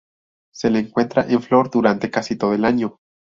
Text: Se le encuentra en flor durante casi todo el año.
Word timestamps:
Se 0.51 0.71
le 0.71 0.79
encuentra 0.79 1.27
en 1.29 1.43
flor 1.43 1.69
durante 1.69 2.09
casi 2.09 2.35
todo 2.35 2.55
el 2.55 2.65
año. 2.65 2.97